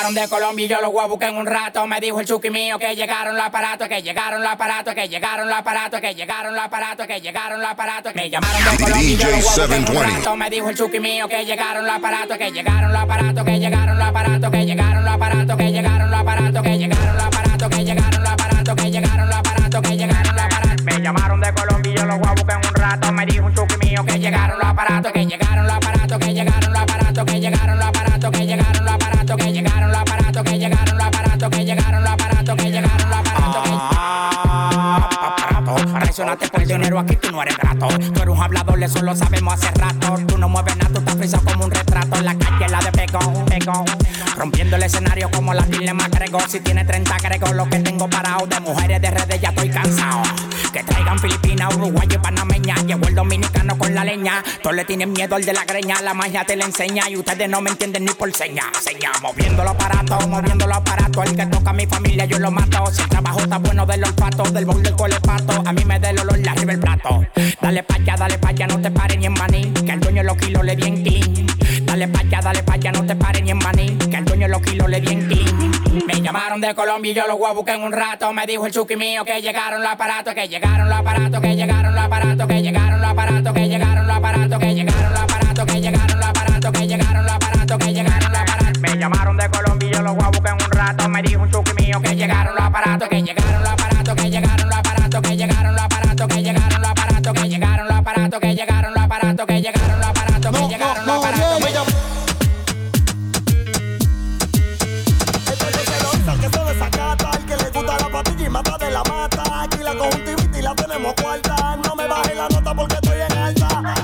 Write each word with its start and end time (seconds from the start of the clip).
llamaron 0.00 0.14
de 0.14 0.28
Colombia 0.28 0.64
y 0.64 0.68
yo 0.68 0.80
los 0.80 0.92
voy 0.92 1.04
a 1.04 1.06
buscar 1.06 1.28
en 1.28 1.36
un 1.36 1.46
rato. 1.46 1.86
Me 1.86 2.00
dijo 2.00 2.20
el 2.20 2.26
chuki 2.26 2.48
mío 2.48 2.78
que 2.78 2.96
llegaron 2.96 3.36
los 3.36 3.44
aparatos, 3.44 3.86
que 3.86 4.02
llegaron 4.02 4.42
los 4.42 4.50
aparatos, 4.50 4.94
que 4.94 5.08
llegaron 5.08 5.46
los 5.46 5.58
aparatos, 5.58 6.00
que 6.00 6.14
llegaron 6.14 6.54
los 6.54 6.62
aparatos, 6.62 7.06
que 7.06 7.20
llegaron 7.20 7.60
los 7.60 7.70
aparatos. 7.70 8.14
Me 8.14 8.30
llamaron 8.30 8.64
de 8.64 8.82
Colombia 8.82 9.10
y 9.10 9.16
yo 9.16 9.28
los 9.28 9.42
voy 9.42 9.50
a 9.50 9.66
buscar 9.66 9.72
en 9.72 9.88
un 9.88 10.02
rato. 10.02 10.36
Me 10.36 10.50
dijo 10.50 10.68
el 10.70 10.76
chuki 10.76 11.00
mío 11.00 11.28
que 11.28 11.44
llegaron 11.44 11.84
los 11.84 11.94
aparatos, 11.94 12.38
que 12.38 12.50
llegaron 12.50 12.92
los 12.92 13.02
aparatos, 13.02 13.44
que 13.44 13.58
llegaron 13.58 13.98
los 13.98 14.08
aparatos, 14.08 14.50
que 14.50 14.64
llegaron 14.64 15.04
los 15.04 15.16
aparatos, 15.16 15.56
que 15.56 15.68
llegaron 15.72 16.10
los 16.10 16.20
aparatos, 16.20 16.64
que 16.64 16.78
llegaron 16.78 17.16
los 17.16 17.26
aparatos, 17.28 17.68
que 17.70 17.84
llegaron 17.84 18.22
los 18.22 18.32
aparatos, 18.32 18.74
que 18.76 18.90
llegaron 18.90 19.28
los 19.28 19.36
aparatos, 19.36 19.82
que 19.82 19.96
llegaron 19.96 20.34
los 20.34 20.44
aparatos. 20.44 20.84
Me 20.84 21.02
llamaron 21.02 21.40
de 21.40 21.52
Colombia 21.52 21.92
y 21.92 21.96
yo 21.96 22.06
los 22.06 22.18
voy 22.18 22.28
a 22.28 22.32
buscar 22.32 22.60
en 22.62 22.68
un 22.68 22.74
rato. 22.74 23.12
Me 23.12 23.26
dijo 23.26 23.44
un 23.44 23.54
chuki 23.54 23.76
mío 23.86 24.04
que 24.06 24.18
llegaron 24.18 24.58
los 24.58 24.66
aparatos, 24.66 25.12
que 25.12 25.26
llegaron 25.26 25.59
Traicionaste 36.30 36.48
por 36.48 36.66
dinero, 36.66 36.98
aquí 37.00 37.16
tú 37.16 37.32
no 37.32 37.42
eres 37.42 37.56
grato. 37.56 37.88
Tú 37.88 38.22
eres 38.22 38.28
un 38.28 38.40
hablador, 38.40 38.80
eso 38.82 39.02
lo 39.02 39.16
sabemos 39.16 39.54
hace 39.54 39.70
rato. 39.72 40.16
Tú 40.28 40.38
no 40.38 40.48
mueves 40.48 40.76
nada, 40.76 40.90
tú 40.92 41.00
estás 41.00 41.16
frisado 41.16 41.44
como 41.44 41.64
un 41.64 41.70
retrato. 41.72 42.20
La 42.20 42.36
calle 42.36 42.68
la 42.68 42.78
de 42.78 42.92
pegón, 42.92 43.44
pegón. 43.46 43.84
Rompiendo 44.36 44.76
el 44.76 44.82
escenario 44.84 45.28
como 45.30 45.54
la 45.54 45.62
Dile 45.62 45.92
McGregor. 45.92 46.48
Si 46.48 46.60
tiene 46.60 46.84
30 46.84 47.16
creo 47.16 47.52
lo 47.52 47.68
que 47.68 47.80
tengo 47.80 48.08
parado. 48.08 48.46
De 48.46 48.60
mujeres 48.60 49.00
de 49.02 49.08
cansado. 49.08 49.29
Que 51.10 51.16
traigan 51.16 51.18
Filipinas, 51.18 51.74
Uruguay 51.74 52.08
y 52.08 52.18
Panameña. 52.18 52.74
Llevo 52.86 53.08
el 53.08 53.14
dominicano 53.16 53.76
con 53.76 53.94
la 53.94 54.04
leña. 54.04 54.44
Todos 54.62 54.76
le 54.76 54.84
tienen 54.84 55.12
miedo 55.12 55.34
al 55.34 55.44
de 55.44 55.52
la 55.52 55.64
greña. 55.64 56.00
La 56.02 56.14
magia 56.14 56.44
te 56.44 56.54
la 56.54 56.66
enseña 56.66 57.08
y 57.10 57.16
ustedes 57.16 57.48
no 57.48 57.60
me 57.60 57.70
entienden 57.70 58.04
ni 58.04 58.12
por 58.12 58.32
seña. 58.32 58.62
Seña, 58.80 59.10
moviendo 59.20 59.64
los 59.64 59.72
aparatos, 59.72 60.28
moviendo 60.28 60.68
los 60.68 60.76
aparatos. 60.76 61.26
El 61.26 61.36
que 61.36 61.46
toca 61.46 61.70
a 61.70 61.72
mi 61.72 61.86
familia 61.86 62.26
yo 62.26 62.38
lo 62.38 62.52
mato. 62.52 62.86
Si 62.92 63.02
el 63.02 63.08
trabajo 63.08 63.40
está 63.40 63.58
bueno 63.58 63.86
del 63.86 64.04
olfato, 64.04 64.44
del 64.52 64.64
bol 64.66 64.82
del 64.82 64.94
colepato. 64.94 65.62
A 65.66 65.72
mí 65.72 65.84
me 65.84 65.98
da 65.98 66.10
el 66.10 66.18
olor 66.20 66.38
de 66.38 66.48
arriba 66.48 66.72
el 66.72 66.78
plato. 66.78 67.26
Dale 67.60 67.82
pa' 67.82 67.94
allá, 67.96 68.16
dale 68.16 68.38
pa' 68.38 68.48
allá, 68.50 68.66
no 68.68 68.80
te 68.80 68.90
pares 68.92 69.18
ni 69.18 69.26
en 69.26 69.32
maní. 69.32 69.72
Que 69.72 69.92
el 69.92 70.00
dueño 70.00 70.22
de 70.22 70.28
los 70.28 70.36
kilos 70.36 70.64
le 70.64 70.76
bien 70.76 71.02
clean. 71.02 71.59
Dale 72.00 72.12
pa' 72.12 72.20
allá, 72.20 72.40
dale 72.40 72.62
pa' 72.62 72.72
allá, 72.72 72.92
no 72.92 73.04
te 73.04 73.14
pares 73.14 73.42
ni 73.42 73.50
en 73.50 73.58
maní. 73.58 73.98
Que 74.10 74.16
el 74.16 74.24
dueño 74.24 74.46
de 74.46 74.52
los 74.52 74.62
kilos 74.62 74.88
le 74.88 75.00
bien 75.00 75.28
clean. 75.28 76.06
Me 76.06 76.18
llamaron 76.22 76.58
de 76.58 76.74
Colombia 76.74 77.12
y 77.12 77.14
yo 77.14 77.26
los 77.26 77.38
voy 77.38 77.62
en 77.66 77.82
un 77.82 77.92
rato. 77.92 78.32
Me 78.32 78.46
dijo 78.46 78.64
el 78.64 78.72
chuki 78.72 78.96
mío 78.96 79.22
que 79.22 79.42
llegaron 79.42 79.82
los 79.82 79.92
aparatos, 79.92 80.32
que 80.32 80.48
llegaron 80.48 80.88
los 80.88 80.98
aparatos, 80.98 81.42
que 81.42 81.54
llegaron 81.54 81.94
los 81.94 82.02
aparatos, 82.02 82.46
que 82.46 82.62
llegaron 82.62 83.02
los 83.02 83.10
aparatos, 83.10 83.52
que 83.52 83.68
llegaron 83.68 84.06
los 84.06 84.16
aparatos, 84.16 84.58
que 84.58 84.74
llegaron 84.74 85.12
los 85.12 85.20
aparatos, 85.20 85.66
que 85.66 85.80
llegaron 85.82 86.18
los 86.18 86.28
aparatos, 86.30 86.72
que 86.72 86.86
llegaron 86.86 87.26
los 87.26 87.34
aparatos, 87.34 87.78
que 87.78 87.92
llegaron 87.92 88.32
los 88.32 88.40
aparatos. 88.40 88.80
Me 88.80 88.96
llamaron 88.96 89.36
de 89.36 89.50
Colombia 89.50 89.88
y 89.90 89.92
yo 89.92 90.00
los 90.00 90.16
voy 90.16 90.38
en 90.46 90.54
un 90.54 90.70
rato. 90.70 91.08
Me 91.10 91.20
dijo 91.20 91.42
un 91.42 91.50
chuki 91.50 91.84
mío 91.84 92.00
que 92.00 92.16
llegaron 92.16 92.54
los 92.54 92.64
aparatos, 92.64 93.08
que 93.10 93.22
llegaron 93.22 93.39
aparatos, 100.48 100.68
que 100.68 100.74
llegaron 100.74 101.06
los 101.06 101.16
aparatos. 101.16 101.94
Al 106.26 106.38
que 106.38 106.48
se 106.48 106.64
desacata, 106.64 107.30
al 107.30 107.44
que 107.44 107.56
le 107.56 107.70
gusta 107.70 107.98
la 107.98 108.08
patilla 108.08 108.46
y 108.46 108.48
mata 108.48 108.78
de 108.78 108.90
la 108.90 109.02
mata. 109.04 109.62
Aquí 109.62 109.78
la 109.78 109.94
conjuntivitis 109.96 110.58
y 110.58 110.62
la 110.62 110.74
tenemos 110.74 111.14
cuarta. 111.20 111.76
No 111.84 111.96
me 111.96 112.06
baje 112.06 112.34
la 112.34 112.48
nota 112.48 112.74
porque 112.74 112.94
estoy 112.94 113.20
en 113.20 113.38
alta. 113.38 113.94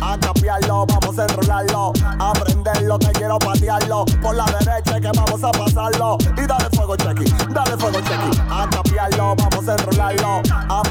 A 0.00 0.18
capiarlo, 0.18 0.86
vamos 0.86 1.18
a 1.18 1.24
enrolarlo. 1.24 1.92
A 2.18 2.32
prenderlo, 2.32 2.98
que 2.98 3.12
quiero 3.12 3.38
patearlo. 3.38 4.04
Por 4.22 4.36
la 4.36 4.44
derecha 4.46 5.00
que 5.00 5.10
vamos 5.16 5.42
a 5.42 5.50
pasarlo. 5.50 6.18
Y 6.36 6.46
dale 6.46 6.68
fuego, 6.72 6.96
chequi, 6.96 7.24
dale 7.52 7.76
fuego, 7.76 8.00
chequi. 8.00 8.40
A 8.48 8.68
capiarlo, 8.70 9.34
vamos 9.36 9.68
a 9.68 9.72
enrolarlo. 9.72 10.42
A 10.68 10.82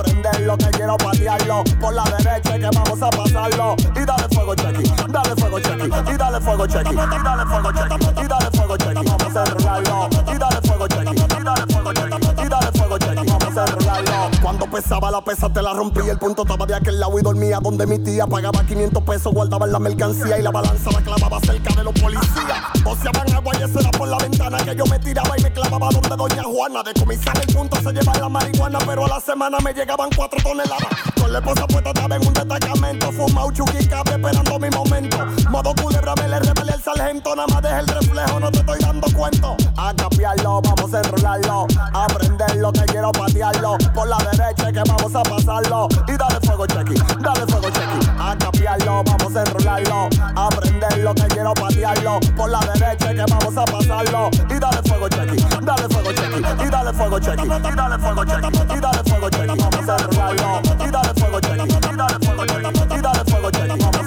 quiero 0.90 0.98
patearlo. 0.98 1.64
Por 1.80 1.94
la 1.94 2.04
derecha 2.04 2.58
que 2.58 2.70
vamos 2.74 3.02
a 3.02 3.10
pasarlo. 3.10 3.76
Y 3.96 4.06
dale 4.06 4.28
fuego, 4.34 4.56
chequi, 4.56 4.84
dale 5.08 5.36
fuego, 5.36 5.60
chequi. 5.60 6.14
Y 6.14 6.18
dale 6.18 6.40
fuego, 6.42 6.68
chequi. 6.68 6.94
Y 6.94 7.24
dale 7.24 7.46
fuego, 7.46 7.72
chequi. 7.72 7.96
Y 8.24 8.28
dale 8.28 8.50
fuego, 8.52 8.78
chequi. 8.78 9.06
Vamos 9.06 9.36
a 9.36 9.44
enrolarlo. 9.44 10.10
Y 10.34 10.38
dale 10.38 10.62
fuego, 10.68 10.88
chequi. 10.88 11.12
Y 11.12 11.44
dale 11.44 11.74
fuego, 11.74 11.94
chequi. 11.94 12.46
Y 12.46 12.50
dale 12.50 12.72
fuego, 12.72 12.98
chequi. 12.98 13.26
Vamos 13.28 13.58
a 13.58 13.66
enrolarlo. 13.66 14.39
Cuando 14.50 14.66
pesaba 14.66 15.12
la 15.12 15.22
pesa 15.22 15.48
te 15.54 15.62
la 15.62 15.74
rompí. 15.74 16.10
El 16.10 16.18
punto 16.18 16.42
estaba 16.42 16.66
de 16.66 16.74
aquel 16.74 17.00
lado 17.00 17.20
y 17.20 17.22
dormía 17.22 17.60
donde 17.62 17.86
mi 17.86 18.00
tía 18.00 18.26
pagaba 18.26 18.66
500 18.66 19.04
pesos, 19.04 19.32
guardaba 19.32 19.68
la 19.68 19.78
mercancía 19.78 20.40
y 20.40 20.42
la 20.42 20.50
balanza 20.50 20.90
la 20.90 21.02
clavaba 21.02 21.40
cerca 21.42 21.72
de 21.76 21.84
los 21.84 21.94
policías. 21.94 22.58
Boceaban 22.84 23.32
agua 23.32 23.54
y 23.60 23.64
eso 23.64 23.80
era 23.80 23.92
por 23.92 24.08
la 24.08 24.18
ventana 24.18 24.58
que 24.66 24.76
yo 24.76 24.86
me 24.88 24.98
tiraba 24.98 25.38
y 25.38 25.44
me 25.44 25.54
clavaba 25.54 25.90
donde 25.92 26.16
doña 26.16 26.42
Juana. 26.42 26.82
De 26.82 27.00
comisar 27.00 27.38
el 27.38 27.56
punto 27.56 27.76
se 27.76 27.94
lleva 27.94 28.12
la 28.18 28.28
marihuana, 28.28 28.80
pero 28.88 29.06
a 29.06 29.10
la 29.10 29.20
semana 29.20 29.60
me 29.60 29.72
llegaban 29.72 30.10
cuatro 30.16 30.40
toneladas. 30.42 30.88
Con 31.22 31.32
la 31.32 31.38
esposa 31.38 31.68
puesta 31.68 31.92
estaba 31.92 32.16
en 32.16 32.28
un 32.28 32.34
destacamento, 32.34 33.12
fumado 33.12 33.52
chuki 33.52 33.86
cabe 33.86 34.14
esperando 34.14 34.58
mi 34.58 34.70
momento. 34.72 35.18
Modo 35.52 35.76
culebra 35.80 36.16
me 36.16 36.28
le 36.28 36.40
rebelé 36.40 36.74
el 36.74 36.82
sargento, 36.82 37.36
nada 37.36 37.48
más 37.50 37.62
deja 37.62 37.82
el 37.82 37.88
reflejo, 37.88 38.40
no 38.40 38.50
te 38.50 38.58
estoy 38.58 38.80
dando 38.80 39.08
cuento. 39.16 39.56
A 39.78 39.94
capiarlo, 39.94 40.60
vamos 40.64 40.92
a 40.92 41.02
enrolarlo, 41.02 41.68
a 41.94 42.08
prenderlo 42.08 42.72
que 42.74 42.86
quiero 42.86 43.12
patearlo. 43.12 43.78
Por 43.94 44.08
la 44.08 44.18
que 44.40 44.84
vamos 44.88 45.16
a 45.16 45.24
pasarlo. 45.24 45.88
Y 46.08 46.18
dale 46.18 46.40
fuego, 46.46 46.66
chequi, 46.66 46.96
dale 47.20 47.46
fuego, 47.48 47.70
chequi. 47.70 48.10
A 48.20 48.36
capiarlo, 48.38 49.04
vamos 49.04 49.36
a 49.36 49.42
enrolarlo, 49.42 50.10
a 50.36 50.50
prenderlo 50.50 51.14
que 51.14 51.24
quiero 51.24 51.54
patearlo. 51.54 52.20
Por 52.38 52.50
la 52.50 52.60
derecha 52.60 53.14
que 53.14 53.26
vamos 53.30 53.58
a 53.58 53.66
pasarlo. 53.66 54.30
Y 54.50 54.60
dale 54.60 54.82
fuego, 54.88 55.10
chequi, 55.10 55.44
dale 55.62 55.88
fuego, 55.90 56.12
chequi. 56.14 56.66
Y 56.66 56.70
dale 56.70 56.94
fuego, 56.94 57.20
chequi, 57.20 57.44
y 57.44 57.76
dale 57.76 57.98
fuego, 58.00 58.26
chequi. 58.26 58.48
Y 58.48 58.80
dale 58.80 59.04
fuego, 59.04 59.30
chequi, 59.30 59.58
vamos 59.60 59.90
a 59.90 59.98
enrolarlo. 59.98 60.62
Y 60.86 60.92
dale 60.92 61.14
fuego, 61.20 61.40
chequi, 61.42 61.64
y 61.64 61.98
dale 61.98 62.26
fuego, 62.26 62.46
chequi. 62.46 62.89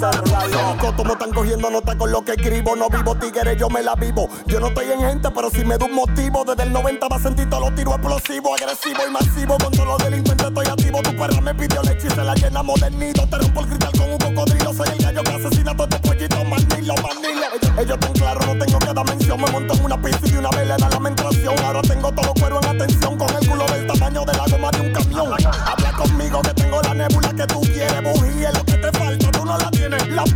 Y 0.03 0.05
dale 0.05 0.19
fuego, 0.19 0.43
chequi, 0.43 0.57
vamos 0.57 0.73
a 0.73 0.73
enrolarlo. 0.73 0.97
Como 0.97 1.13
están 1.13 1.31
cogiendo 1.31 1.71
nota 1.71 1.97
con 1.97 2.11
lo 2.11 2.25
que 2.25 2.33
escribo. 2.33 2.75
No 2.77 2.89
vivo 2.89 3.15
tigres, 3.15 3.57
yo 3.57 3.69
me 3.69 3.83
la 3.83 3.95
vivo. 3.95 4.29
Yo 4.47 4.59
no 4.59 4.69
estoy 4.69 4.91
en 4.91 5.01
gente, 5.01 5.31
pero 5.31 5.51
si 5.51 5.65
me 5.65 5.79
da 5.79 5.87
un 5.87 5.95
motivo. 5.95 6.45
Desde 6.45 6.65
el 6.65 6.73
90 6.73 7.09
va 7.09 7.17
a 7.17 7.21
sentir 7.21 7.49
todos 7.49 7.63
los 7.63 7.75
tiros 7.75 7.95
explosivos, 7.95 8.61
agresivo 8.61 9.01
y 9.07 9.11
masivo. 9.12 9.59
Con 9.59 9.73
todos 9.73 9.87
los 9.87 9.99
delincuentes 9.99 10.47
estoy 10.47 10.67
activo. 10.67 11.03
Tu 11.03 11.17
perra 11.17 11.41
me 11.41 11.55
pidió 11.55 11.83
leche 11.83 12.09
y 12.09 12.11
se 12.11 12.23
la 12.23 12.35
llena 12.35 12.62
modernito. 12.62 13.27
Te 13.27 13.39
rompo 13.39 13.61
el 13.61 13.67
cristal 13.67 13.93
con 13.93 14.11
un 14.11 14.19
cocodrilo. 14.19 14.75
Soy 14.75 14.89
el 14.89 14.99
gallo 15.05 15.23
que 15.23 15.31
asesina 15.31 15.71
a 15.71 15.77
todos 15.77 15.91
estos 15.91 16.11
pollitos. 16.11 16.45
Manilo, 16.45 16.95
manilo. 16.97 17.47
Ellos, 17.55 17.79
ellos 17.79 18.01
tan 18.01 18.12
claros, 18.12 18.47
no 18.47 18.65
tengo 18.65 18.79
que 18.81 18.93
dar 18.93 19.07
mención. 19.07 19.41
Me 19.41 19.51
monto 19.51 19.75
en 19.75 19.85
una 19.85 20.03
pista 20.03 20.29
y 20.29 20.37
una 20.37 20.51
vez 20.51 20.67
le 20.67 20.77
da 20.77 20.89
la 20.89 20.99
menstruación. 20.99 21.59
Ahora 21.61 21.83
tengo 21.83 22.12
todo 22.12 22.35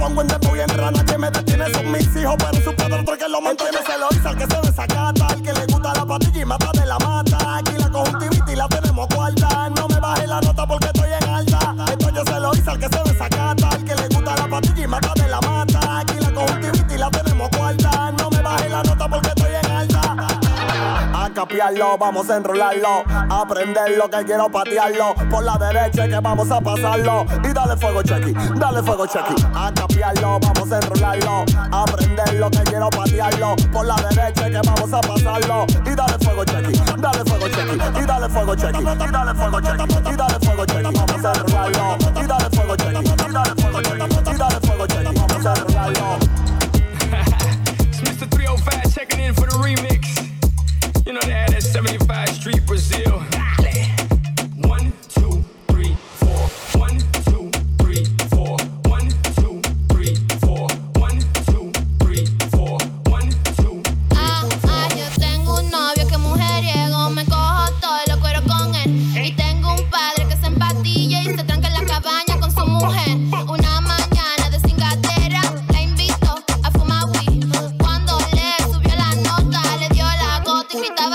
pongo 0.06 0.22
en 0.22 0.28
dembow 0.28 0.56
y 0.56 0.60
en 0.60 0.68
rana 0.68 1.04
que 1.04 1.18
me 1.18 1.30
detiene. 1.30 1.72
Son 1.72 1.90
mis 1.90 2.16
hijos, 2.16 2.36
pero 2.38 2.64
su 2.64 2.76
padre 2.76 3.00
otro 3.00 3.18
que 3.18 3.28
lo 3.28 3.40
mantiene. 3.40 3.78
Se 3.86 3.98
lo 3.98 4.08
hice 4.10 4.28
al 4.28 4.36
que 4.36 4.46
se 4.46 4.60
desacata. 4.60 5.26
Al 5.26 5.42
que 5.42 5.52
le 5.52 5.66
gusta 5.66 5.94
la 5.94 6.06
patilla 6.06 6.40
y 6.40 6.44
mata 6.44 6.70
de 6.72 6.86
la 6.86 6.98
mata. 6.98 7.25
A 21.56 21.58
capiarlo, 21.58 21.96
vamos 21.96 22.28
a 22.28 22.36
enrolarlo. 22.36 23.02
A 23.08 23.46
prenderlo 23.48 24.10
que 24.10 24.24
quiero 24.26 24.50
patearlo. 24.50 25.14
Por 25.30 25.42
la 25.42 25.56
derecha 25.56 26.06
que 26.06 26.20
vamos 26.20 26.50
a 26.50 26.60
pasarlo. 26.60 27.24
Y 27.42 27.52
dale 27.54 27.76
fuego, 27.78 28.02
chequi, 28.02 28.34
dale 28.56 28.82
fuego, 28.82 29.06
chequi. 29.06 29.34
A 29.54 29.72
capiarlo, 29.72 30.38
vamos 30.38 30.70
a 30.70 30.76
enrolarlo. 30.76 31.44
A 31.72 31.84
prenderlo 31.86 32.50
que 32.50 32.58
quiero 32.58 32.90
patearlo. 32.90 33.56
Por 33.72 33.86
la 33.86 33.96
derecha 33.96 34.50
que 34.50 34.60
vamos 34.66 34.92
a 34.92 35.00
pasarlo. 35.00 35.66
Y 35.86 35.94
dale 35.94 36.18
fuego, 36.22 36.44
chequi, 36.44 36.78
dale 36.98 37.24
fuego, 37.24 37.48
chequi. 37.48 38.02
Y 38.02 38.06
dale 38.06 38.28
fuego, 38.28 38.54
chequi. 38.54 38.82
Y 38.82 39.10
dale 39.10 39.34
fuego, 39.34 39.60
chequi. 39.62 39.84
Y 40.12 40.16
dale 40.16 40.38
fuego, 40.44 40.66
chequi. 40.66 40.92
Vamos 40.92 41.24
a 41.24 41.32
enrolarlo. 41.32 41.96
Y 42.20 42.26
dale 42.26 42.50
fuego, 42.50 42.76
chequi. 42.76 43.00
Y 43.00 43.32
dale 43.32 43.54
fuego, 43.56 43.80
chequi. 43.80 44.30
Y 44.30 44.36
dale 44.36 44.60
fuego, 44.60 44.86
chequi. 44.86 45.14
Vamos 45.16 45.46
a 45.46 45.54
enrolarlo. 45.54 46.18
It's 47.88 48.00
Mr. 48.02 48.28
305 48.28 48.92
checking 48.92 49.20
in 49.20 49.32
for 49.32 49.46
the 49.46 49.56
remix. 49.56 50.04
You 51.06 51.12
know 51.12 51.20
that 51.20 51.45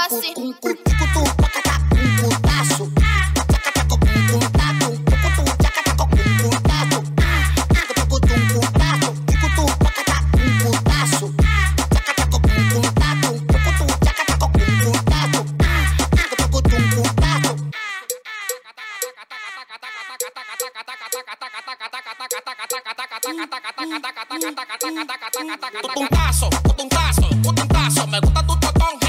assim. 0.01 0.53
Pontazo, 25.93 26.49
pontazo, 27.43 28.07
me 28.07 28.19
gusta 28.19 28.43
tu 28.43 28.55
totón. 28.59 29.00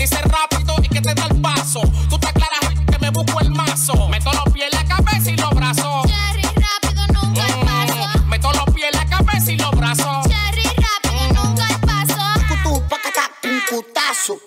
dice 0.00 0.16
rápido 0.22 0.74
y 0.82 0.88
que 0.88 1.00
te 1.02 1.14
da 1.14 1.26
el 1.26 1.40
paso. 1.42 1.82
Tú 2.08 2.18
te 2.18 2.28
aclaras 2.28 2.60
que 2.90 2.98
me 2.98 3.10
busco 3.10 3.38
el 3.40 3.50
mazo. 3.50 4.08
Meto 4.08 4.32
los 4.32 4.52
pies 4.54 4.70
en 4.72 4.78
la 4.78 4.96
cabeza 4.96 5.30
y 5.30 5.36
los 5.36 5.50
brazos. 5.50 6.06
Cherry, 6.06 6.42
rápido, 6.42 7.06
nunca 7.08 7.46
el 7.46 7.54
paso. 7.66 8.24
Meto 8.26 8.52
los 8.52 8.74
pies 8.74 8.88
en 8.92 8.98
la 8.98 9.06
cabeza 9.06 9.52
y 9.52 9.56
los 9.58 9.70
brazos. 9.72 10.26
Cherry, 10.26 10.62
rápido, 10.62 11.44
nunca 11.44 11.66
el 11.68 11.80
paso. 11.80 12.16
Cucutú, 12.48 12.88
pacata, 12.88 13.30
un 13.44 13.60
cutazo. 13.68 14.40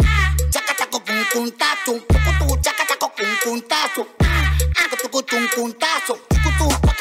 Chacata, 0.50 0.88
un 0.92 1.26
cuntazo. 1.32 1.94
Cucutú, 2.08 2.60
chacata, 2.60 2.96
un 3.06 3.38
cuntazo. 3.44 4.08
Ah, 4.26 4.58
ah, 4.58 5.38
un 5.38 5.48
cuntazo. 5.56 6.18
Cucutú, 6.30 6.93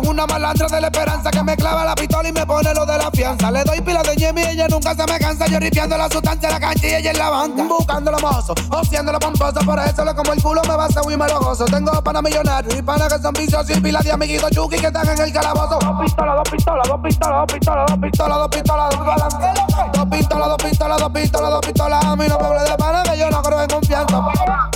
con 0.00 0.08
una 0.08 0.26
malandra 0.26 0.66
de 0.68 0.80
la 0.80 0.86
esperanza 0.88 1.30
que 1.30 1.42
me 1.42 1.56
clava 1.56 1.84
la 1.84 1.94
pistola 1.94 2.28
y 2.28 2.32
me 2.32 2.46
pone 2.46 2.72
lo 2.74 2.86
de 2.86 2.98
la 2.98 3.10
fianza. 3.10 3.50
Le 3.50 3.64
doy 3.64 3.80
pila 3.80 4.02
de 4.02 4.14
yemi 4.16 4.42
y 4.42 4.46
ella 4.46 4.68
nunca 4.68 4.94
se 4.94 5.04
me 5.06 5.18
cansa. 5.18 5.46
Yo 5.46 5.58
ripiando 5.58 5.96
la 5.96 6.08
sustancia 6.08 6.50
la 6.50 6.60
cancha 6.60 6.86
y 6.86 6.94
ella 6.94 7.10
en 7.10 7.18
la 7.18 7.30
banca. 7.30 7.64
Buscando 7.64 8.10
lo 8.10 8.18
mozo, 8.18 8.54
ociando 8.70 9.12
lo 9.12 9.18
pomposo. 9.18 9.60
Por 9.64 9.78
eso 9.78 10.04
le 10.04 10.14
como 10.14 10.32
el 10.32 10.42
culo, 10.42 10.62
me 10.62 10.76
basta 10.76 11.00
y 11.02 11.16
me 11.16 11.26
lo 11.28 11.40
gozo. 11.40 11.64
Tengo 11.64 11.90
pana 12.02 12.22
millonarios 12.22 12.74
y 12.74 12.82
pana 12.82 13.08
que 13.08 13.18
son 13.18 13.32
viciosos 13.32 13.76
y 13.76 13.80
pila 13.80 14.00
de 14.00 14.12
amiguitos 14.12 14.50
chuki 14.50 14.78
que 14.78 14.86
están 14.86 15.08
en 15.08 15.20
el 15.20 15.32
calabozo. 15.32 15.78
Dos 15.78 16.00
pistolas, 16.00 16.36
dos 16.36 16.50
pistolas, 16.50 16.88
dos 16.88 17.00
pistolas, 17.02 17.36
dos 17.36 17.52
pistolas, 17.52 17.86
dos 17.88 17.98
pistolas, 17.98 18.38
dos 18.38 18.48
pistolas, 18.48 18.90
dos 18.90 18.98
pistolas. 18.98 19.92
Dos 19.92 20.06
pistolas, 20.06 20.48
dos 20.48 20.58
pistolas, 20.62 20.98
dos 21.00 21.10
pistolas, 21.10 21.50
dos 21.50 21.60
pistolas. 21.60 22.04
A 22.04 22.16
mí 22.16 22.26
no 22.28 22.38
me 22.38 22.46
hable 22.46 22.70
de 22.70 22.76
pana 22.76 23.02
que 23.02 23.18
yo 23.18 23.30
no 23.30 23.42
creo 23.42 23.62
en 23.62 23.68
confianza. 23.68 24.67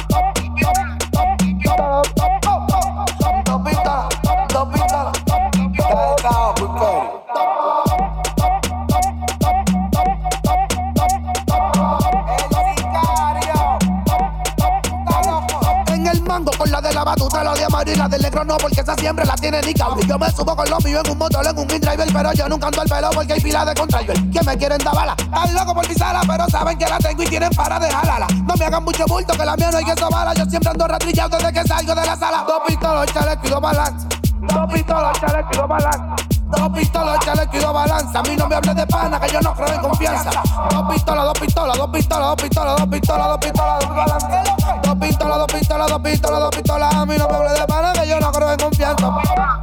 No, 18.32 18.56
porque 18.56 18.80
esa 18.80 18.94
siempre 18.94 19.24
la 19.24 19.34
tiene 19.34 19.60
ni 19.62 19.74
cabrón. 19.74 20.00
Yo 20.08 20.18
me 20.18 20.30
subo 20.30 20.56
con 20.56 20.68
los 20.68 20.84
míos 20.84 21.02
en 21.04 21.12
un 21.12 21.18
motor, 21.18 21.46
en 21.46 21.58
un 21.58 21.66
driver, 21.66 22.08
pero 22.12 22.32
yo 22.32 22.48
nunca 22.48 22.66
ando 22.66 22.80
al 22.80 22.88
pelo 22.88 23.10
porque 23.10 23.34
hay 23.34 23.40
pila 23.40 23.64
de 23.64 23.74
contraiver. 23.74 24.30
Que 24.30 24.42
me 24.42 24.56
quieren 24.56 24.78
dar 24.78 24.94
bala, 24.94 25.14
están 25.18 25.54
locos 25.54 25.74
por 25.74 25.86
pisarla, 25.86 26.22
pero 26.26 26.46
saben 26.48 26.78
que 26.78 26.86
la 26.86 26.98
tengo 26.98 27.22
y 27.22 27.26
tienen 27.26 27.50
para 27.50 27.78
dejarla. 27.78 28.26
No 28.46 28.54
me 28.58 28.64
hagan 28.64 28.84
mucho 28.84 29.04
bulto, 29.06 29.34
que 29.34 29.44
la 29.44 29.56
mía 29.56 29.70
no 29.70 29.78
hay 29.78 29.84
que 29.84 29.96
sobarla. 29.96 30.34
Yo 30.34 30.44
siempre 30.46 30.70
ando 30.70 30.88
ratrillado 30.88 31.36
desde 31.36 31.52
que 31.52 31.62
salgo 31.68 31.94
de 31.94 32.06
la 32.06 32.16
sala. 32.16 32.44
Dos 32.46 32.62
pistolas, 32.66 33.12
chaleco 33.12 33.46
y 33.46 33.50
dos 33.50 33.60
balance. 33.60 34.08
Dos 34.40 34.72
pistolas, 34.72 35.20
chaleco 35.20 35.48
y 35.52 35.56
dos 35.56 35.68
balance. 35.68 36.32
Dos 36.52 36.68
pistolas, 36.70 37.18
chaleco 37.20 37.56
y 37.56 37.60
dos 37.60 37.72
balanza. 37.72 38.18
A 38.18 38.22
mí 38.22 38.36
no 38.36 38.46
me 38.46 38.56
hables 38.56 38.76
de 38.76 38.86
pana, 38.86 39.20
que 39.20 39.32
yo 39.32 39.40
no 39.40 39.54
creo 39.54 39.68
en 39.68 39.80
confianza. 39.80 40.30
Dos 40.70 40.92
pistolas, 40.92 41.24
dos 41.24 41.38
pistolas, 41.40 41.78
dos 41.78 41.88
pistolas, 41.90 42.28
dos 42.28 42.42
pistolas, 42.42 42.76
dos 42.76 42.88
pistolas, 42.88 43.28
dos 43.28 43.38
pistolas, 43.38 43.80
dos 43.80 43.96
balanza. 43.96 44.42
Dos 44.82 44.96
pistolas, 44.98 45.38
dos 45.38 45.46
pistolas, 45.46 45.88
dos 45.88 46.02
pistolas, 46.02 46.40
dos 46.40 46.50
pistolas. 46.50 46.94
A 46.94 47.06
mí 47.06 47.14
no 47.16 47.28
me 47.28 47.36
hables 47.36 47.54
de 47.54 47.66
pana, 47.66 47.71
hands 49.00 49.38
up. 49.38 49.61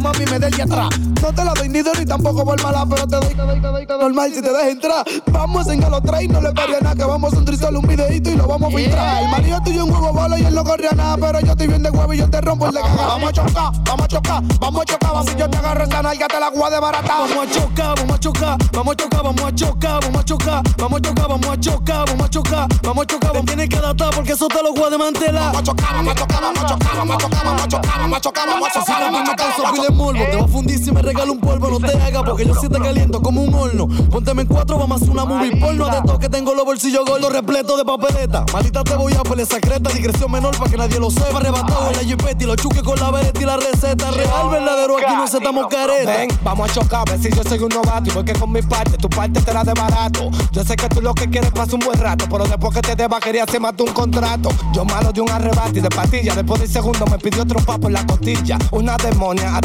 Mami 0.00 0.24
me 0.26 0.36
atrás. 0.36 0.88
No 1.22 1.32
te 1.32 1.44
la 1.44 1.52
doy 1.54 1.68
ni 1.68 1.82
ni 1.82 2.04
tampoco 2.04 2.44
por 2.44 2.62
mala, 2.62 2.86
pero 2.88 3.06
te 3.06 3.16
doy, 3.16 3.34
te 3.34 3.42
doy, 3.42 3.60
te 3.60 3.66
doy, 3.66 3.86
te 3.86 3.92
doy 3.92 4.00
normal 4.02 4.32
si 4.34 4.42
te 4.42 4.48
dejas 4.48 4.68
entrar. 4.68 5.04
Vamos 5.32 5.66
en 5.68 5.80
los 5.80 6.02
tres 6.02 6.28
no 6.28 6.40
le 6.40 6.52
paría 6.52 6.80
nada, 6.80 6.94
que 6.94 7.04
vamos 7.04 7.32
a 7.32 7.38
un 7.38 7.58
solo 7.58 7.80
un 7.80 7.86
videito 7.86 8.30
y 8.30 8.36
lo 8.36 8.46
vamos 8.46 8.72
a 8.72 8.76
filtrar. 8.76 9.22
El 9.22 9.28
marido 9.30 9.60
tuyo 9.64 9.84
un 9.84 9.92
huevo 9.92 10.12
bolo 10.12 10.38
y 10.38 10.44
él 10.44 10.54
no 10.54 10.64
corría 10.64 10.90
nada, 10.92 11.16
pero 11.16 11.40
yo 11.40 11.52
estoy 11.52 11.66
bien 11.66 11.82
de 11.82 11.90
huevo 11.90 12.12
y 12.12 12.18
yo 12.18 12.30
te 12.30 12.40
rompo 12.40 12.66
el 12.66 12.74
de 12.74 12.80
caga. 12.80 13.06
Vamos 13.06 13.30
a 13.30 13.32
chocar, 13.32 13.72
vamos 13.84 14.04
a 14.04 14.08
chocar, 14.08 14.42
vamos 14.60 14.82
a 14.82 14.84
chocar, 14.84 15.12
vamos 15.12 15.30
si 15.30 15.36
yo 15.36 15.50
te 15.50 15.58
agarro 15.58 15.84
esa 15.84 16.02
nalga 16.02 16.28
te 16.28 16.40
la 16.40 16.46
agua 16.46 16.70
de 16.70 16.80
barata. 16.80 17.14
Vamos 17.18 17.30
a 17.30 17.50
chocar, 17.50 17.94
vamos 17.96 18.16
a 18.16 18.20
chocar, 18.20 18.58
vamos 18.72 18.92
a 18.92 18.96
chocar, 18.96 19.22
vamos 19.22 19.42
a 19.42 19.54
chocar, 19.54 20.00
vamos 20.02 20.20
a 20.20 20.24
chocar, 20.24 20.66
vamos 20.76 20.96
a 20.96 21.00
chocar, 21.00 21.28
vamos 21.28 21.50
a 21.50 21.60
chocar, 21.60 22.06
vamos 22.08 22.22
a 22.22 22.30
chocar, 22.30 22.68
vamos 22.82 23.04
a 23.04 23.06
chocar, 23.06 23.32
vamos 23.32 23.46
tienes 23.46 23.68
que 23.68 23.76
adaptar 23.76 24.10
porque 24.14 24.32
eso 24.32 24.48
te 24.48 24.62
lo 24.62 24.72
voy 24.72 24.84
a 24.84 24.90
desmantelar. 24.90 25.52
Vamos 25.52 25.60
a 25.60 25.64
chocar, 25.64 25.94
vamos 25.94 26.12
a 26.12 26.16
chocar, 26.16 26.40
vamos 26.42 26.62
a 26.62 26.66
chocar, 26.66 26.96
vamos 26.96 27.14
a 27.14 27.18
chocar, 27.18 27.44
vamos 27.44 27.62
a 27.62 27.68
chocar, 27.68 27.98
vamos 27.98 28.16
a 28.16 28.20
chocar, 28.20 28.48
vamos 28.48 28.68
a 28.68 28.72
chocar. 28.72 28.96
Si 28.96 29.02
la 29.02 29.10
misma 29.10 29.36
morbo, 29.92 30.24
te 30.24 30.36
va 30.36 30.44
a 30.44 30.48
fundir 30.48 30.78
si 30.82 30.92
me 30.92 31.02
regalo 31.02 31.32
un 31.32 31.40
polvo, 31.40 31.70
no 31.70 31.78
te 31.78 31.96
hagas 31.96 32.22
porque 32.24 32.44
yo 32.44 32.54
sí 32.54 32.68
te 32.68 32.78
caliento 32.78 33.20
como 33.20 33.42
un 33.42 33.54
horno. 33.54 33.88
Pónteme 34.10 34.42
en 34.42 34.48
cuatro, 34.48 34.78
vamos 34.78 35.00
a 35.00 35.04
hacer 35.04 35.10
una 35.10 35.24
movie 35.24 35.56
porno 35.60 35.86
de 35.86 36.02
todo 36.02 36.18
que 36.18 36.28
tengo 36.28 36.54
los 36.54 36.64
bolsillos 36.64 37.04
gordos 37.04 37.32
repletos 37.32 37.76
de 37.78 37.84
papeleta. 37.84 38.44
Maldita 38.52 38.84
te 38.84 38.94
voy 38.96 39.14
a 39.14 39.22
pelear 39.22 39.48
secreta, 39.48 39.90
digresión 39.90 40.30
menor 40.30 40.56
para 40.56 40.70
que 40.70 40.76
nadie 40.76 40.98
lo 40.98 41.10
sepa. 41.10 41.38
Arrebatado 41.38 41.90
en 41.90 41.96
la 41.96 42.02
jipeta 42.02 42.44
y 42.44 42.46
lo 42.46 42.56
chuque 42.56 42.82
con 42.82 42.98
la 42.98 43.10
vereta 43.10 43.40
y 43.40 43.44
la 43.44 43.56
receta. 43.56 44.10
Real, 44.10 44.48
verdadero, 44.50 44.96
aquí 44.98 45.14
no 45.14 45.24
estamos 45.24 45.66
careta. 45.68 46.10
Ven, 46.10 46.28
vamos 46.42 46.70
a 46.70 46.72
chocar, 46.72 47.04
ver 47.08 47.20
si 47.20 47.30
yo 47.30 47.42
soy 47.42 47.58
un 47.58 47.68
novato 47.68 48.10
y 48.10 48.12
voy 48.12 48.24
que 48.24 48.32
con 48.34 48.52
mi 48.52 48.62
parte, 48.62 48.96
tu 48.96 49.08
parte 49.08 49.40
te 49.40 49.52
la 49.52 49.64
de 49.64 49.72
barato. 49.74 50.30
Yo 50.52 50.64
sé 50.64 50.76
que 50.76 50.88
tú 50.88 51.00
lo 51.00 51.14
que 51.14 51.28
quieres 51.28 51.50
pasar 51.50 51.74
un 51.74 51.80
buen 51.80 51.98
rato, 51.98 52.26
pero 52.30 52.44
después 52.44 52.74
que 52.74 52.82
te 52.82 52.96
deba 52.96 53.20
quería 53.20 53.44
hacer 53.44 53.60
más 53.60 53.76
de 53.76 53.82
un 53.82 53.92
contrato. 53.92 54.48
Yo 54.72 54.84
malo 54.84 55.12
de 55.12 55.20
un 55.20 55.30
arrebato 55.30 55.78
y 55.78 55.80
de 55.80 55.88
patilla, 55.88 56.34
después 56.34 56.60
del 56.60 56.70
segundo 56.70 57.04
me 57.06 57.18
pidió 57.18 57.42
otro 57.42 57.60
papo 57.60 57.88
en 57.88 57.94
la 57.94 58.06
costilla. 58.06 58.58
Una 58.70 58.96
demonia 58.96 59.56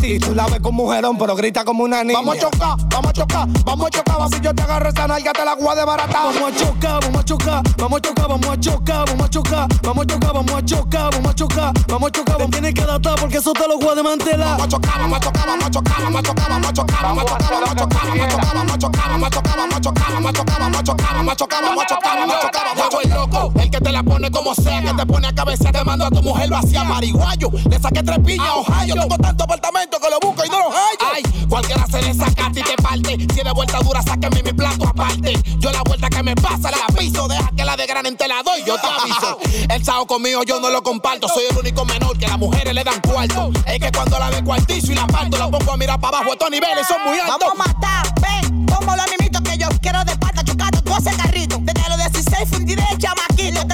ti. 0.00 0.18
Tú 0.18 0.34
la 0.34 0.46
ves 0.46 0.60
como 0.60 0.84
mujerón, 0.84 1.16
pero 1.18 1.34
grita 1.34 1.64
como 1.64 1.84
una 1.84 2.02
niña. 2.02 2.18
Vamos 2.18 2.36
a 2.36 2.40
chocar, 2.40 2.76
vamos 2.88 3.10
a 3.10 3.12
chocar, 3.12 3.48
vamos 3.64 3.86
a 3.86 3.90
chocar. 3.90 4.28
Si 4.30 4.40
yo 4.40 4.54
te 4.54 4.62
agarro 4.62 4.88
esa 4.88 5.06
nalga, 5.06 5.32
te 5.32 5.44
la 5.44 5.52
agua 5.52 5.74
de 5.74 5.84
barata. 5.84 6.24
Vamos 6.24 6.52
a 6.52 6.56
chocar, 6.56 7.00
vamos 7.02 7.20
a 7.20 7.24
chocar, 7.24 7.62
vamos 7.76 7.98
a 7.98 8.00
chocar, 8.00 8.28
vamos 8.28 8.48
a 8.48 8.60
chocar, 8.60 9.06
vamos 9.06 9.26
a 9.26 9.30
chocar, 9.30 9.68
vamos 9.82 10.04
a 10.04 10.06
chocar, 10.06 10.32
vamos 10.32 10.54
a 10.54 10.64
chocar, 10.64 11.10
vamos 11.12 11.30
a 11.30 11.34
chocar, 11.34 11.72
vamos 11.88 12.08
a 12.08 12.12
chocar. 12.12 12.36
Te 12.38 12.46
tienes 12.48 12.74
que 12.74 12.82
adaptar 12.82 13.20
porque 13.20 13.38
eso 13.38 13.52
te 13.52 13.68
lo 13.68 13.78
voy 13.78 13.88
a 13.88 13.94
desmantelar. 13.94 14.58
Vamos 14.58 14.64
a 14.64 14.68
chocar, 14.68 14.98
vamos 14.98 15.18
a 15.18 15.20
chocar, 15.20 15.46
vamos 15.46 15.64
a 15.64 15.70
chocar, 15.70 15.96
vamos 15.98 16.18
a 16.18 16.22
chocar, 16.22 16.48
vamos 16.48 16.68
a 16.68 16.72
chocar, 16.72 17.02
vamos 17.02 17.22
a 17.22 17.28
chocar, 17.28 18.02
vamos 18.08 18.12
a 18.12 18.18
chocar, 18.18 18.52
vamos 18.54 18.74
a 18.74 18.78
chocar, 18.78 19.08
vamos 19.08 19.28
a 19.28 19.30
chocar, 19.30 19.58
vamos 19.58 19.78
a 19.78 19.80
chocar, 19.80 20.08
vamos 20.08 20.18
a 20.18 20.18
chocar, 20.18 20.18
vamos 20.18 20.28
a 20.28 20.38
chocar, 20.38 20.58
vamos 20.58 20.78
a 20.78 20.82
chocar, 20.82 21.12
vamos 21.14 21.32
a 21.32 21.34
chocar, 21.34 21.34
vamos 21.34 21.34
a 21.34 21.36
chocar, 21.36 21.62
vamos 21.62 21.82
a 21.82 21.86
chocar, 21.88 22.14
vamos 22.18 22.34
a 22.34 22.88
chocar. 22.88 22.98
el 23.02 23.10
loco, 23.10 23.52
el 23.54 23.54
que 23.54 23.57
te 23.57 23.57
la 23.98 24.04
pone 24.04 24.30
como 24.30 24.54
sea, 24.54 24.80
que 24.80 24.94
te 24.94 25.06
pone 25.06 25.26
a 25.26 25.34
cabeza, 25.34 25.72
te 25.72 25.82
mando 25.82 26.04
a 26.06 26.10
tu 26.10 26.22
mujer, 26.22 26.48
lo 26.48 26.56
hacía 26.56 26.84
marihuayo. 26.84 27.50
Le 27.68 27.80
saqué 27.80 28.02
tres 28.02 28.18
piñas, 28.20 28.48
Ohio. 28.54 28.94
Tengo 28.94 29.18
tanto 29.18 29.42
apartamento 29.44 29.98
que 29.98 30.08
lo 30.08 30.20
busco 30.20 30.44
y 30.44 30.48
no 30.48 30.58
lo 30.58 30.70
hallo. 30.70 31.12
Ay, 31.14 31.22
cualquiera 31.48 31.84
se 31.86 32.02
le 32.02 32.14
saca 32.14 32.48
y 32.54 32.62
te 32.62 32.76
parte. 32.80 33.16
Si 33.34 33.42
de 33.42 33.52
vuelta 33.52 33.78
dura, 33.80 34.00
sáqueme 34.02 34.42
mi 34.44 34.52
plato 34.52 34.86
aparte. 34.86 35.36
Yo 35.58 35.72
la 35.72 35.82
vuelta 35.82 36.08
que 36.08 36.22
me 36.22 36.36
pasa 36.36 36.70
la 36.70 36.86
piso, 36.96 37.26
deja 37.26 37.50
que 37.56 37.64
la 37.64 37.76
de 37.76 37.86
gran 37.86 38.16
te 38.16 38.28
la 38.28 38.42
doy, 38.44 38.62
yo 38.64 38.76
te 38.76 38.86
aviso. 38.86 39.38
El 39.74 39.84
sao 39.84 40.06
conmigo 40.06 40.42
yo 40.44 40.60
no 40.60 40.70
lo 40.70 40.82
comparto, 40.82 41.28
soy 41.28 41.44
el 41.50 41.58
único 41.58 41.84
menor 41.84 42.16
que 42.16 42.26
las 42.26 42.38
mujeres 42.38 42.72
le 42.72 42.84
dan 42.84 43.00
cuarto. 43.00 43.50
Es 43.66 43.80
que 43.80 43.90
cuando 43.90 44.18
la 44.18 44.30
ve 44.30 44.42
cuartizo 44.44 44.92
y 44.92 44.94
la 44.94 45.06
parto, 45.06 45.36
la 45.36 45.48
pongo 45.48 45.72
a 45.72 45.76
mirar 45.76 46.00
para 46.00 46.18
abajo, 46.18 46.32
estos 46.32 46.50
niveles 46.50 46.86
son 46.86 46.98
muy 47.04 47.18
altos. 47.18 47.38
Vamos 47.40 47.66
a 47.66 47.72
matar, 47.72 48.14
ven, 48.20 48.66
como 48.66 48.94
los 48.96 49.06
mimitos 49.18 49.42
que 49.42 49.58
yo 49.58 49.68
quiero 49.82 50.04
de 50.04 50.16
pata 50.16 50.44
chocando 50.44 50.80
tú 50.82 50.92
ese 50.96 51.16
carrito. 51.16 51.58
Desde 51.60 51.88
los 51.88 51.98
16 51.98 52.48
fundí 52.48 52.74
de 52.76 52.84
chamaquito, 52.98 53.66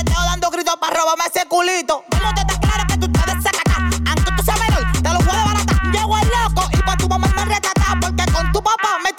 róbame 0.95 1.25
ese 1.27 1.47
culito. 1.47 2.04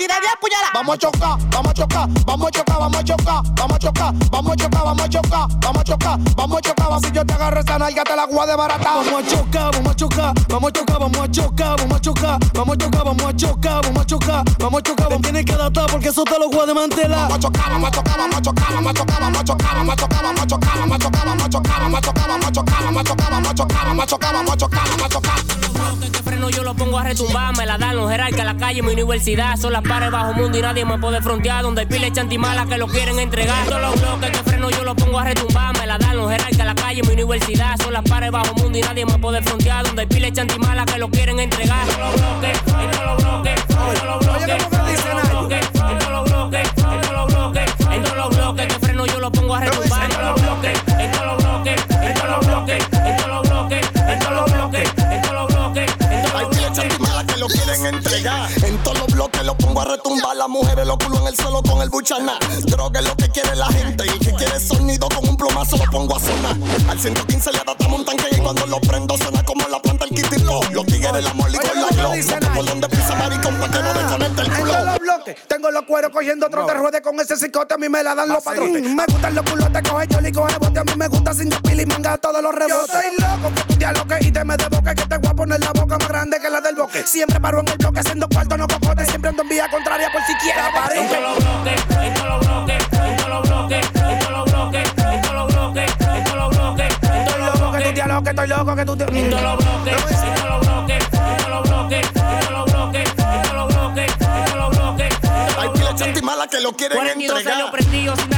Tiré 0.06 0.20
10 0.22 0.34
puñaladas. 0.40 0.74
Vamos 0.74 0.96
a 0.96 0.98
chocar, 0.98 1.38
vamos 1.50 1.72
a 1.72 1.74
chocar, 1.74 2.10
vamos 2.26 2.48
a 2.48 2.52
chocar, 2.52 2.80
vamos 2.80 3.00
a 3.00 3.04
chocar, 3.04 3.42
vamos 3.56 3.76
a 3.76 3.80
chocar, 3.80 4.14
vamos 4.32 4.52
a 4.52 4.56
chocar, 4.56 4.84
vamos 4.86 5.02
a 5.02 5.10
chocar, 5.10 5.48
vamos 5.62 5.82
a 5.82 5.84
chocar, 5.84 6.20
vamos 6.36 6.58
a 6.58 6.62
chocar, 6.62 7.00
si 7.02 7.12
yo 7.12 7.26
te 7.26 7.34
agarro 7.34 7.60
esa 7.60 7.80
nalga 7.80 8.04
te 8.04 8.16
la 8.16 8.24
agua 8.24 8.46
de 8.46 8.56
barata. 8.56 8.84
Vamos 8.84 9.24
a 9.24 9.28
chocar, 9.28 9.72
vamos 9.74 9.92
a 9.92 9.96
chocar, 9.96 10.34
vamos 10.48 10.70
a 10.70 10.72
chocar, 10.72 11.00
vamos 11.00 11.20
a 11.20 11.32
chocar, 11.32 11.78
vamos 11.78 11.96
a 11.96 12.02
chocar, 12.02 12.40
vamos 12.54 12.74
a 12.74 12.78
chocar, 12.78 13.04
vamos 13.04 13.26
a 13.26 13.34
chocar, 13.36 13.82
vamos 13.84 14.02
a 14.02 14.06
chocar, 14.06 14.46
vamos 14.60 14.80
a 14.80 14.84
chocar, 14.84 15.10
vamos 15.10 15.22
tienes 15.22 15.46
que 15.46 15.54
adaptar 15.54 15.86
porque 15.88 16.10
eso 16.10 16.24
te 16.24 16.38
lo 16.40 16.50
voy 16.50 16.60
a 16.60 16.66
desmantelar. 16.68 17.30
Vamos 17.30 17.38
a 17.38 17.40
chocar, 17.40 17.70
vamos 17.72 17.90
a 17.90 17.92
chocar, 17.92 18.18
vamos 18.18 18.38
a 18.38 18.42
chocar, 18.42 18.72
vamos 18.72 18.92
a 18.92 18.94
chocar, 18.94 19.20
vamos 19.22 19.40
a 19.40 19.44
chocar, 19.44 19.66
vamos 19.76 19.90
a 19.90 20.06
chocar, 20.06 20.26
vamos 20.26 20.42
a 20.42 20.48
chocar, 20.48 20.86
vamos 20.86 20.96
a 20.96 21.00
chocar, 21.00 21.26
vamos 21.26 21.36
a 21.36 21.50
chocar, 21.50 21.80
vamos 21.80 22.46
a 22.46 22.52
chocar, 22.52 22.76
vamos 22.76 22.86
a 22.86 22.86
chocar, 22.86 22.86
vamos 22.86 23.00
a 23.00 23.04
chocar, 23.04 23.30
vamos 23.32 23.50
a 23.50 23.56
chocar, 23.56 23.86
vamos 23.86 24.04
a 24.04 24.06
chocar, 24.06 24.34
vamos 24.34 24.54
a 24.54 24.58
chocar, 24.58 24.84
vamos 24.90 25.06
a 25.06 25.10
chocar. 25.10 25.75
Que 26.12 26.24
freno 26.24 26.50
yo 26.50 26.64
lo 26.64 26.74
pongo 26.74 26.98
a 26.98 27.04
retumbar, 27.04 27.56
me 27.58 27.66
la 27.66 27.78
dan 27.78 27.96
los 27.96 28.10
jerarcas, 28.10 28.46
la 28.46 28.56
calle, 28.58 28.82
mi 28.82 28.94
universidad, 28.94 29.58
son 29.58 29.74
las 29.74 29.82
pares 29.82 30.12
bajo 30.12 30.34
mundo 30.34 30.58
y 30.58 30.62
nadie 30.62 30.86
me 30.86 30.98
puede 30.98 31.22
frontear, 31.22 31.64
donde 31.64 31.82
hay 31.82 31.88
pile 31.88 32.12
chantimala 32.12 32.66
que 32.66 32.78
lo 32.78 32.88
quieren 32.88 33.20
entregar. 33.20 33.66
Todos 33.66 33.82
los 33.82 34.02
bloques 34.02 34.32
que 34.32 34.44
freno 34.50 34.70
yo 34.70 34.84
lo 34.84 34.96
pongo 34.96 35.20
a 35.20 35.26
retumbar, 35.26 35.78
me 35.78 35.86
la 35.86 35.98
dan 35.98 36.18
los 36.18 36.32
jerarcas, 36.32 36.66
la 36.66 36.76
calle, 36.76 37.02
mi 37.04 37.14
universidad, 37.14 37.76
son 37.82 37.94
las 37.94 38.04
pares 38.04 38.32
bajo 38.32 38.54
mundo 38.56 38.78
y 38.78 38.82
nadie 38.82 39.06
me 39.06 39.18
puede 39.18 39.42
frontear, 39.42 39.86
donde 39.86 40.04
hay 40.04 40.08
pile 40.08 40.32
chantimala 40.32 40.86
que 40.86 40.98
lo 40.98 41.10
quieren 41.10 41.40
entregar. 41.40 41.86
Todos 41.88 42.00
los 42.00 42.16
bloques, 42.22 42.62
todos 42.64 43.06
los 43.06 43.24
bloques, 43.24 43.66
todos 43.66 44.04
los 44.04 44.20
bloques, 44.20 44.70
todos 44.70 46.12
los 46.12 46.24
bloques, 46.26 46.76
todos 46.76 47.02
todos 47.02 47.14
los 47.14 47.34
bloques, 47.34 47.70
en 47.92 48.04
todos 48.04 48.18
los 48.18 48.36
bloques 48.36 48.68
que 48.68 48.80
freno 48.80 49.06
yo 49.06 49.20
lo 49.20 49.32
pongo 49.32 49.56
a 49.56 49.60
retumbar, 49.62 50.04
en 50.04 50.10
todos 50.10 50.26
los 50.26 50.42
bloques, 50.42 50.80
en 51.00 51.12
todos 51.12 51.26
los 51.26 51.44
bloques, 51.44 51.86
en 51.90 52.14
todos 52.14 52.30
los 52.30 52.48
bloques, 52.48 52.95
quieren 57.76 57.96
entregar. 57.96 58.50
En 58.64 58.78
todos 58.84 59.00
los 59.00 59.08
bloques 59.08 59.44
lo 59.44 59.58
pongo 59.58 59.82
a 59.82 59.86
retumbar. 59.86 60.36
Las 60.36 60.48
mujeres 60.50 60.88
lo 60.88 60.98
culo 60.98 61.20
en 61.22 61.28
el 61.28 61.36
suelo 61.36 61.62
con 61.64 61.82
el 61.82 61.90
buchaná. 61.90 62.38
Droga 62.64 63.00
es 63.00 63.08
lo 63.08 63.16
que 63.16 63.30
quiere 63.30 63.56
la 63.56 63.68
gente. 63.68 64.06
Y 64.06 64.10
el 64.10 64.20
que 64.20 64.34
quiere 64.34 64.60
sonido 64.60 65.08
con 65.10 65.28
un 65.28 65.38
plomazo 65.38 65.78
lo 65.78 65.86
pongo 65.92 66.16
a 66.16 66.20
sonar. 66.20 66.56
Al 66.90 67.00
115 67.00 67.52
le 67.52 67.60
adaptamos 67.60 68.00
un 68.00 68.06
tanque 68.06 68.26
y 68.32 68.38
cuando 68.38 68.66
lo 68.68 68.80
prendo 68.82 69.18
suena 69.18 69.44
como 69.44 69.68
la 69.68 69.80
planta 69.80 70.06
el 70.06 70.12
kitty 70.12 70.44
Los 70.44 70.86
tigres 70.86 71.24
la 71.24 71.34
moli 71.34 71.58
con 71.58 71.82
la 71.82 71.90
glow. 71.90 72.16
No 72.16 72.54
por 72.54 72.66
donde 72.66 72.90
pisa 72.90 73.16
maricón 73.16 73.56
pa' 73.60 73.72
que 73.72 73.80
no 73.80 73.94
desconecte 73.94 74.42
el 74.42 74.48
En 74.48 74.54
culo. 74.54 74.72
todos 74.72 74.86
los 74.86 75.00
bloques, 75.00 75.36
tengo 75.48 75.72
los 75.72 75.84
cueros 75.84 76.12
cogiendo 76.12 76.50
trote, 76.50 76.74
ruede 76.74 77.02
con 77.02 77.20
ese 77.20 77.36
cicote, 77.38 77.74
a 77.74 77.78
mí 77.78 77.90
me 77.90 78.04
la 78.04 78.16
dan 78.16 78.30
los 78.30 78.44
padrotes. 78.44 78.82
Me 78.82 79.06
gustan 79.06 79.36
los 79.36 79.50
culotes, 79.50 79.90
coge 79.90 80.08
yo 80.08 80.20
y 80.28 80.32
coge 80.32 80.58
bote, 80.58 80.80
a 80.80 80.84
mí 80.84 80.92
me 80.96 81.08
gusta 81.08 81.34
sin 81.34 81.50
pila 81.50 81.82
y 81.82 81.86
manga 81.86 82.18
todos 82.18 82.42
los 82.42 82.54
rebotes. 82.54 82.88
Yo 82.88 82.88
soy 82.88 83.12
loco, 83.20 83.56
que 83.56 83.62
tu 83.64 83.80
dialogue 83.80 84.18
y 84.22 84.32
te 84.32 84.44
me 84.44 84.58
de 84.58 84.68
boca, 84.70 84.96
que 84.96 85.06
te 85.06 85.15
Siempre 87.06 87.40
paro 87.40 87.60
en 87.60 87.68
el 87.68 87.78
bloque, 87.78 88.00
haciendo 88.00 88.28
cuarto, 88.28 88.58
no 88.58 88.68
cocote. 88.68 89.06
Siempre 89.06 89.30
ando 89.30 89.44
en 89.44 89.50
vía 89.50 89.70
contraria 89.70 90.10
por 90.12 90.22
si 90.24 90.34
quiera 90.36 90.72
parir. 90.74 91.02
Estoy 98.36 98.48
loco 98.50 98.76
que 98.76 98.86
tú 98.86 98.96
te 98.96 99.04
estoy 99.06 99.42
loco 99.42 99.84
que 99.84 99.92
lo 99.92 100.60
bloque, 100.60 101.00
lo 101.50 101.64
bloque, 101.64 102.02
lo 102.50 102.64
bloque, 102.64 102.64
lo 102.64 102.66
bloque, 102.66 103.16
lo 103.54 103.68
bloque, 103.68 104.08
lo 104.56 104.70
bloque. 104.70 105.10
Hay 105.58 105.96
chanti 105.96 106.22
que 106.50 106.60
lo 106.60 106.74
quieren 106.74 107.22
entregar 107.22 108.35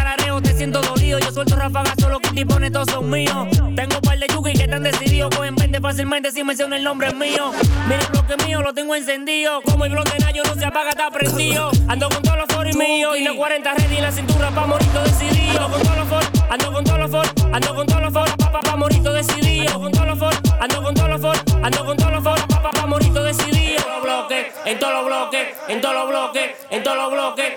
suelto 1.37 1.55
ráfagas, 1.55 1.93
solo 1.99 2.19
que 2.19 2.43
pone 2.47 2.71
todos 2.71 2.87
son 2.89 3.11
míos. 3.11 3.47
Tengo 3.75 3.95
un 3.95 4.01
par 4.01 4.17
de 4.17 4.25
yuki 4.27 4.53
que 4.53 4.63
están 4.63 4.81
decididos. 4.81 5.29
Cogen 5.35 5.53
20 5.53 5.79
fácilmente 5.81 6.31
si 6.31 6.43
menciona 6.43 6.77
el 6.77 6.83
nombre 6.83 7.13
mío. 7.13 7.51
Mira 7.87 7.99
el 7.99 8.07
bloque 8.07 8.43
mío, 8.43 8.59
lo 8.63 8.73
tengo 8.73 8.95
encendido. 8.95 9.61
Como 9.61 9.85
el 9.85 9.91
blonde 9.91 10.13
nayo 10.19 10.41
no 10.43 10.55
se 10.55 10.65
apaga, 10.65 10.89
está 10.89 11.11
prendido. 11.11 11.69
Ando 11.87 12.09
con 12.09 12.23
todos 12.23 12.39
los 12.39 12.47
foros 12.47 12.75
míos. 12.75 13.15
Y 13.19 13.23
los 13.23 13.35
40 13.35 13.71
ready 13.71 13.97
en 13.97 14.01
la 14.01 14.11
cintura 14.11 14.49
pa' 14.49 14.65
morito 14.65 15.03
decidido. 15.03 15.63
Ando 15.63 15.69
con 15.69 15.83
todos 15.83 15.97
los 15.97 16.07
foros, 16.07 16.29
ando 16.49 16.73
con 16.73 16.83
todos 16.83 16.99
los 16.99 17.11
foros, 17.11 17.33
ando 17.53 17.75
con 17.75 17.85
todos 17.85 18.01
los 18.01 18.13
foros, 18.13 18.35
pa' 18.35 18.51
pa' 18.51 18.61
pa' 18.61 18.75
morito 18.75 19.13
decidido. 19.13 19.67
Ando 19.67 19.79
con 19.79 19.91
todos 19.91 20.07
los 20.07 20.17
foros, 20.17 20.39
ando 20.59 20.81
con 20.81 20.95
todos 20.95 21.09
los 21.09 21.21
foros, 21.21 21.43
ando 21.61 21.85
con 21.85 21.97
todos 21.97 22.13
los 22.13 22.23
foros, 22.23 22.45
pa' 22.47 22.61
pa' 22.63 22.71
pa' 22.71 22.85
morito 22.87 23.23
decidido. 23.23 23.77
En 23.77 23.83
todos 23.83 23.93
los 23.93 24.03
bloques, 24.03 24.47
en 24.65 24.79
todos 24.79 24.93
los 24.95 25.05
bloques, 25.05 25.47
en 25.69 25.81
todos 25.81 25.95
los 25.95 26.09
bloques, 26.09 26.51
en 26.71 26.83
todos 26.83 26.97
los 26.97 27.11
bloques, 27.11 27.56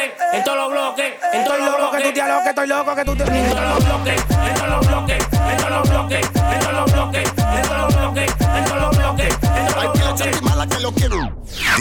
en 0.00 0.44
todos 0.44 0.58
los 0.58 0.70
bloques, 0.70 1.12
en 1.32 1.44
todos 1.44 1.58
Estoy 1.58 1.58
los 1.60 1.80
loco, 1.80 1.90
que 1.90 1.96
tu 1.98 2.02
bloques. 2.02 2.14
dialogue, 2.14 2.48
estoy 2.48 2.66
loco, 2.66 2.94
que 2.96 3.04
tú 3.04 3.16
te... 3.16 3.22
En 3.24 3.50
todos 3.50 3.68
los 3.68 3.84
bloques, 3.84 4.22
en 4.30 4.54
todos 4.54 4.68
los 4.70 4.86
bloques, 4.86 5.18
en 5.32 5.58
todos 5.58 5.70
los 5.70 5.88
bloques, 5.90 6.26
en 6.26 6.60
todos 6.60 6.74
los 6.74 6.92
bloques, 6.92 7.28
en 7.28 7.62
todos 7.62 7.78
los 7.78 7.94
bloques, 7.94 8.30
en 8.40 8.64
todos 8.64 8.80
los 8.80 8.96
bloques, 8.96 9.28
en 9.28 9.66
todos 9.66 9.76
Hay 9.76 9.88
bloques. 9.98 10.76
que 10.76 10.82
lo 10.82 10.92
quieren. 10.92 11.34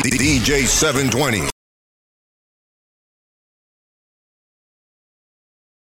DJ 0.03 0.67
720. 0.67 1.50